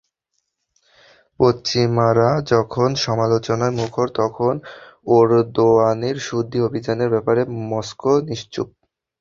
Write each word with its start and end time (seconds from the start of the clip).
পশ্চিমারা 1.39 2.29
যখন 2.51 2.89
সমালোচনায় 3.05 3.77
মুখর, 3.79 4.07
তখন 4.15 4.53
এরদোয়ানের 5.15 6.17
শুদ্ধি 6.27 6.59
অভিযানের 6.67 7.09
ব্যাপারে 7.09 7.41
মস্কো 7.69 8.13
নিশ্চুপ। 8.29 8.67